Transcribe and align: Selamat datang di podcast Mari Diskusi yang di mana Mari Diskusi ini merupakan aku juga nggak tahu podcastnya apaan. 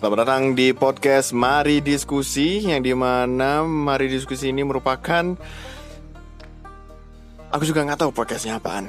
Selamat 0.00 0.24
datang 0.24 0.56
di 0.56 0.72
podcast 0.72 1.36
Mari 1.36 1.84
Diskusi 1.84 2.64
yang 2.64 2.80
di 2.80 2.96
mana 2.96 3.68
Mari 3.68 4.08
Diskusi 4.08 4.48
ini 4.48 4.64
merupakan 4.64 5.36
aku 7.52 7.62
juga 7.68 7.84
nggak 7.84 8.00
tahu 8.00 8.08
podcastnya 8.08 8.56
apaan. 8.56 8.88